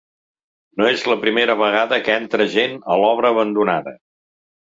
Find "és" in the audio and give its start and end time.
0.91-1.03